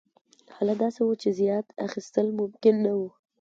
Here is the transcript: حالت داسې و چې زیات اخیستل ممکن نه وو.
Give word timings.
حالت 0.55 0.77
داسې 0.83 0.99
و 1.03 1.19
چې 1.21 1.29
زیات 1.39 1.67
اخیستل 1.87 2.27
ممکن 2.39 2.75
نه 2.85 2.91
وو. 2.97 3.07